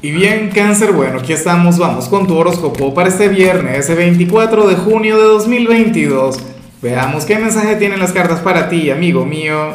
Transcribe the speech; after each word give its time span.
Y 0.00 0.12
bien, 0.12 0.50
cáncer, 0.54 0.92
bueno, 0.92 1.18
aquí 1.18 1.32
estamos, 1.32 1.76
vamos 1.76 2.08
con 2.08 2.28
tu 2.28 2.36
horóscopo 2.36 2.94
para 2.94 3.08
este 3.08 3.26
viernes, 3.26 3.80
ese 3.80 3.96
24 3.96 4.68
de 4.68 4.76
junio 4.76 5.16
de 5.16 5.24
2022. 5.24 6.38
Veamos 6.80 7.24
qué 7.24 7.36
mensaje 7.36 7.74
tienen 7.74 7.98
las 7.98 8.12
cartas 8.12 8.38
para 8.38 8.68
ti, 8.68 8.90
amigo 8.90 9.26
mío. 9.26 9.72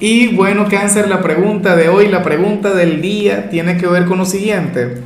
Y 0.00 0.34
bueno, 0.34 0.66
cáncer, 0.68 1.08
la 1.08 1.22
pregunta 1.22 1.76
de 1.76 1.88
hoy, 1.88 2.08
la 2.08 2.24
pregunta 2.24 2.74
del 2.74 3.00
día, 3.00 3.50
tiene 3.50 3.76
que 3.76 3.86
ver 3.86 4.06
con 4.06 4.18
lo 4.18 4.24
siguiente. 4.24 5.02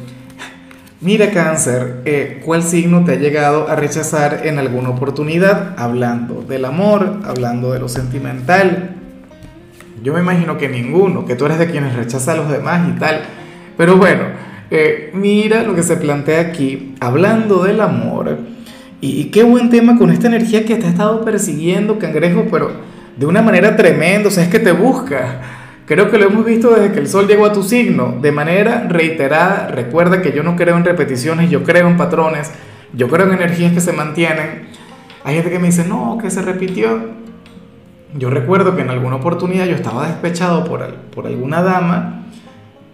Mira, 1.03 1.31
cáncer, 1.31 2.01
eh, 2.07 2.41
¿cuál 2.47 2.63
signo 2.63 3.05
te 3.05 3.13
ha 3.13 3.17
llegado 3.17 3.69
a 3.69 3.77
rechazar 3.77 4.41
en 4.45 4.59
alguna 4.59 4.89
oportunidad? 4.89 5.75
Hablando 5.79 6.41
del 6.49 6.65
amor, 6.65 7.21
hablando 7.27 7.75
de 7.75 7.81
lo 7.81 7.91
sentimental. 7.91 8.97
Yo 10.03 10.15
me 10.15 10.21
imagino 10.21 10.57
que 10.57 10.71
ninguno, 10.71 11.27
que 11.27 11.35
tú 11.35 11.45
eres 11.45 11.59
de 11.59 11.71
quienes 11.71 11.95
rechaza 11.95 12.33
a 12.33 12.37
los 12.37 12.49
demás 12.49 12.89
y 12.89 12.99
tal. 12.99 13.21
Pero 13.79 13.97
bueno, 13.97 14.25
eh, 14.71 15.11
mira 15.15 15.63
lo 15.63 15.75
que 15.75 15.85
se 15.85 15.97
plantea 15.97 16.41
aquí, 16.41 16.97
hablando 17.01 17.63
del 17.63 17.81
amor. 17.81 18.37
Y, 19.01 19.27
qué 19.27 19.45
buen 19.45 19.71
tema 19.71 19.97
con 19.97 20.11
esta 20.11 20.27
energía 20.27 20.67
que 20.67 20.75
te 20.75 20.87
ha 20.87 20.91
estado 20.91 21.25
persiguiendo, 21.25 22.01
cangrejo, 22.01 22.47
pero 22.51 22.73
de 23.17 23.25
una 23.25 23.41
manera 23.41 23.77
tremenda, 23.77 24.29
o 24.29 24.33
sea, 24.33 24.43
es 24.43 24.51
que 24.51 24.59
te 24.59 24.73
busca. 24.73 25.41
Creo 25.87 26.11
que 26.11 26.19
lo 26.19 26.27
hemos 26.27 26.45
visto 26.45 26.71
desde 26.71 26.93
que 26.93 26.99
el 26.99 27.09
sol 27.09 27.29
llegó 27.29 27.47
a 27.47 27.53
tu 27.53 27.63
signo, 27.63 28.19
de 28.21 28.33
manera 28.33 28.85
reiterada. 28.89 29.69
Recuerda 29.69 30.21
que 30.21 30.33
yo 30.33 30.43
no 30.43 30.57
creo 30.57 30.77
en 30.77 30.85
repeticiones, 30.85 31.49
yo 31.49 31.63
creo 31.63 31.87
en 31.87 31.97
patrones, 31.97 32.51
yo 32.93 33.09
creo 33.09 33.27
en 33.27 33.35
energías 33.35 33.73
que 33.73 33.81
se 33.81 33.93
mantienen. 33.93 34.67
Hay 35.23 35.37
gente 35.37 35.51
que 35.51 35.61
me 35.61 35.69
dice, 35.69 35.87
no, 35.87 36.19
que 36.21 36.31
se 36.31 36.43
repitió. 36.43 36.99
Yo 38.19 38.29
recuerdo 38.29 38.75
que 38.75 38.83
en 38.83 38.91
alguna 38.91 39.17
oportunidad 39.17 39.67
yo 39.67 39.77
estaba 39.77 40.09
despechado 40.09 40.65
por, 40.65 40.85
por 41.15 41.29
alguna 41.29 41.63
dama 41.63 42.25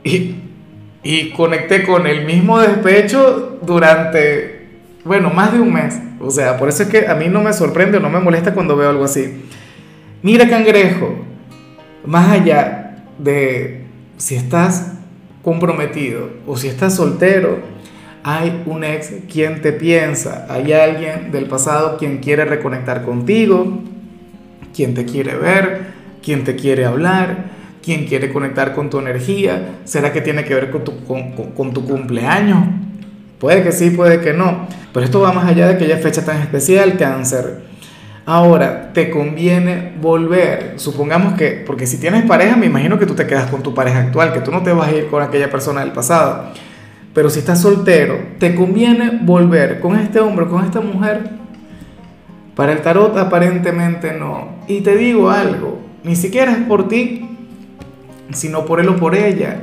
y 0.05 0.44
y 1.05 1.31
conecté 1.31 1.85
con 1.85 2.07
el 2.07 2.25
mismo 2.25 2.59
despecho 2.59 3.59
durante, 3.63 4.67
bueno, 5.05 5.31
más 5.31 5.53
de 5.53 5.61
un 5.61 5.73
mes. 5.73 6.01
O 6.19 6.31
sea, 6.31 6.57
por 6.57 6.71
eso 6.71 6.83
es 6.83 6.89
que 6.89 7.07
a 7.07 7.15
mí 7.15 7.29
no 7.29 7.43
me 7.43 7.53
sorprende 7.53 7.99
o 7.99 8.01
no 8.01 8.09
me 8.09 8.19
molesta 8.19 8.55
cuando 8.55 8.75
veo 8.75 8.89
algo 8.89 9.05
así. 9.05 9.45
Mira, 10.23 10.49
cangrejo, 10.49 11.15
más 12.07 12.31
allá 12.31 13.05
de 13.19 13.83
si 14.17 14.35
estás 14.35 14.95
comprometido 15.43 16.31
o 16.47 16.57
si 16.57 16.69
estás 16.69 16.97
soltero, 16.97 17.59
hay 18.23 18.63
un 18.65 18.83
ex 18.83 19.13
quien 19.31 19.61
te 19.61 19.73
piensa, 19.73 20.47
hay 20.49 20.73
alguien 20.73 21.31
del 21.31 21.45
pasado 21.45 21.99
quien 21.99 22.19
quiere 22.19 22.47
reconectar 22.47 23.05
contigo, 23.05 23.83
quien 24.75 24.95
te 24.95 25.05
quiere 25.05 25.37
ver, 25.37 25.83
quien 26.23 26.45
te 26.45 26.57
quiere 26.57 26.87
hablar 26.87 27.54
quién 27.85 28.07
quiere 28.07 28.33
conectar 28.33 28.75
con 28.75 28.89
tu 28.89 28.99
energía, 28.99 29.81
será 29.85 30.13
que 30.13 30.23
tiene 30.23 30.45
que 30.45 30.55
ver 30.55 30.71
con 30.71 30.85
tu, 30.85 31.05
con, 31.05 31.75
tu 31.75 31.85
cumpleaños, 31.85 32.65
puede 33.39 33.63
que 33.63 33.73
sí, 33.73 33.91
puede 33.91 34.21
que 34.21 34.33
no, 34.33 34.67
pero 34.93 35.05
esto 35.05 35.21
va 35.21 35.33
más 35.33 35.47
allá 35.47 35.69
de 35.69 35.75
aquella 35.75 35.99
fecha 35.99 36.25
tan 36.25 36.41
especial, 36.41 36.97
cáncer. 36.97 37.75
Ahora, 38.27 38.93
te 38.95 39.11
conviene 39.11 39.93
volver, 40.01 40.75
supongamos 40.77 41.35
que, 41.35 41.63
porque 41.67 41.87
si 41.87 41.99
tienes 41.99 42.25
pareja, 42.25 42.57
me 42.57 42.67
imagino 42.67 42.99
que 42.99 43.05
tú 43.05 43.15
te 43.15 43.27
quedas 43.27 43.51
con 43.51 43.63
tu 43.63 43.75
pareja 43.75 43.99
actual, 43.99 44.33
que 44.33 44.41
tú 44.41 44.51
no 44.51 44.63
te 44.63 44.73
vas 44.73 44.89
a 44.89 44.97
ir 44.97 45.09
con 45.09 45.23
aquella 45.23 45.51
persona 45.51 45.83
del 45.83 45.93
pasado, 45.93 46.53
pero 47.13 47.29
si 47.29 47.41
estás 47.41 47.61
soltero, 47.61 48.19
te 48.39 48.55
conviene 48.55 49.21
volver 49.23 49.79
con 49.81 49.95
este 49.97 50.21
hombre, 50.21 50.47
con 50.47 50.65
esta 50.65 50.81
mujer. 50.81 51.31
Para 52.57 52.73
el 52.73 52.81
tarot 52.81 53.17
aparentemente 53.19 54.13
no. 54.13 54.49
Y 54.69 54.81
te 54.81 54.97
digo 54.97 55.29
algo, 55.29 55.81
ni 56.03 56.17
siquiera 56.17 56.53
es 56.53 56.59
por 56.59 56.89
ti, 56.89 57.34
sino 58.35 58.65
por 58.65 58.81
él 58.81 58.89
o 58.89 58.97
por 58.97 59.15
ella. 59.15 59.61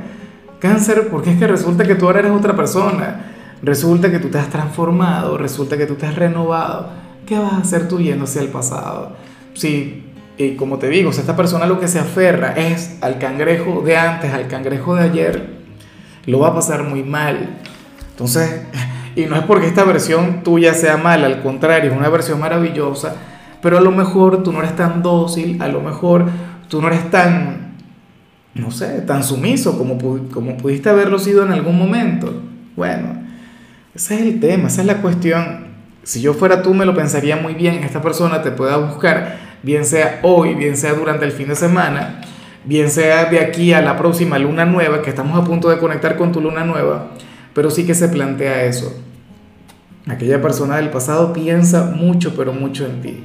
Cáncer, 0.58 1.08
porque 1.10 1.30
es 1.30 1.38
que 1.38 1.46
resulta 1.46 1.84
que 1.84 1.94
tú 1.94 2.06
ahora 2.06 2.20
eres 2.20 2.32
otra 2.32 2.54
persona, 2.54 3.32
resulta 3.62 4.10
que 4.10 4.18
tú 4.18 4.28
te 4.28 4.38
has 4.38 4.48
transformado, 4.48 5.38
resulta 5.38 5.76
que 5.76 5.86
tú 5.86 5.94
te 5.94 6.06
has 6.06 6.14
renovado. 6.14 6.90
¿Qué 7.26 7.38
vas 7.38 7.52
a 7.52 7.58
hacer 7.58 7.88
tú 7.88 8.00
yéndose 8.00 8.40
al 8.40 8.48
pasado? 8.48 9.16
Sí, 9.54 10.04
y 10.36 10.56
como 10.56 10.78
te 10.78 10.88
digo, 10.88 11.12
si 11.12 11.20
esta 11.20 11.36
persona 11.36 11.66
lo 11.66 11.78
que 11.78 11.88
se 11.88 11.98
aferra 11.98 12.52
es 12.52 12.98
al 13.00 13.18
cangrejo 13.18 13.82
de 13.82 13.96
antes, 13.96 14.32
al 14.32 14.48
cangrejo 14.48 14.94
de 14.94 15.02
ayer, 15.02 15.50
lo 16.26 16.40
va 16.40 16.48
a 16.48 16.54
pasar 16.54 16.84
muy 16.84 17.02
mal. 17.02 17.58
Entonces, 18.10 18.62
y 19.16 19.26
no 19.26 19.36
es 19.36 19.42
porque 19.42 19.66
esta 19.66 19.84
versión 19.84 20.42
tuya 20.42 20.74
sea 20.74 20.96
mala, 20.96 21.26
al 21.26 21.42
contrario, 21.42 21.90
es 21.90 21.96
una 21.96 22.08
versión 22.08 22.40
maravillosa, 22.40 23.14
pero 23.60 23.78
a 23.78 23.80
lo 23.80 23.92
mejor 23.92 24.42
tú 24.42 24.52
no 24.52 24.60
eres 24.60 24.74
tan 24.74 25.02
dócil, 25.02 25.60
a 25.62 25.68
lo 25.68 25.80
mejor 25.80 26.26
tú 26.68 26.80
no 26.80 26.88
eres 26.88 27.10
tan 27.10 27.61
no 28.54 28.70
sé, 28.70 29.00
tan 29.02 29.24
sumiso 29.24 29.78
como, 29.78 29.98
como 30.30 30.56
pudiste 30.56 30.90
haberlo 30.90 31.18
sido 31.18 31.44
en 31.44 31.52
algún 31.52 31.78
momento. 31.78 32.42
Bueno, 32.76 33.22
ese 33.94 34.14
es 34.14 34.20
el 34.22 34.40
tema, 34.40 34.68
esa 34.68 34.82
es 34.82 34.86
la 34.86 35.00
cuestión. 35.00 35.72
Si 36.02 36.20
yo 36.20 36.34
fuera 36.34 36.62
tú, 36.62 36.74
me 36.74 36.84
lo 36.84 36.94
pensaría 36.94 37.36
muy 37.36 37.54
bien. 37.54 37.82
Esta 37.84 38.02
persona 38.02 38.42
te 38.42 38.50
pueda 38.50 38.76
buscar, 38.76 39.38
bien 39.62 39.84
sea 39.84 40.20
hoy, 40.22 40.54
bien 40.54 40.76
sea 40.76 40.94
durante 40.94 41.24
el 41.24 41.32
fin 41.32 41.48
de 41.48 41.54
semana, 41.54 42.20
bien 42.64 42.90
sea 42.90 43.26
de 43.26 43.40
aquí 43.40 43.72
a 43.72 43.80
la 43.80 43.96
próxima 43.96 44.38
luna 44.38 44.64
nueva, 44.64 45.02
que 45.02 45.10
estamos 45.10 45.38
a 45.38 45.44
punto 45.44 45.70
de 45.70 45.78
conectar 45.78 46.16
con 46.16 46.32
tu 46.32 46.40
luna 46.40 46.64
nueva, 46.64 47.12
pero 47.54 47.70
sí 47.70 47.86
que 47.86 47.94
se 47.94 48.08
plantea 48.08 48.64
eso. 48.64 48.94
Aquella 50.08 50.42
persona 50.42 50.76
del 50.76 50.90
pasado 50.90 51.32
piensa 51.32 51.84
mucho, 51.84 52.34
pero 52.36 52.52
mucho 52.52 52.84
en 52.84 53.00
ti. 53.00 53.24